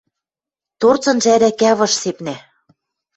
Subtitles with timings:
[0.79, 2.35] Торцынжы ӓрӓкӓ пыш сепнӓ.